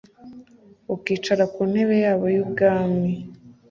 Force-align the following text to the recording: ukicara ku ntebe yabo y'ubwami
ukicara 0.95 1.43
ku 1.53 1.61
ntebe 1.71 1.95
yabo 2.03 2.25
y'ubwami 2.35 3.11